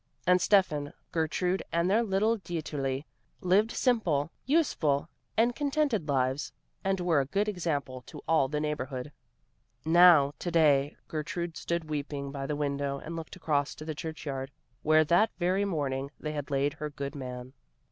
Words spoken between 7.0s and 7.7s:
a good